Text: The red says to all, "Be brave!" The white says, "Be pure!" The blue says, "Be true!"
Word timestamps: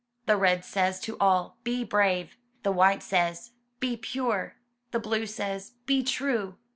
The 0.25 0.35
red 0.35 0.65
says 0.65 0.99
to 1.01 1.15
all, 1.19 1.59
"Be 1.63 1.83
brave!" 1.83 2.35
The 2.63 2.71
white 2.71 3.03
says, 3.03 3.51
"Be 3.79 3.95
pure!" 3.97 4.55
The 4.89 4.99
blue 4.99 5.27
says, 5.27 5.73
"Be 5.85 6.01
true!" 6.01 6.57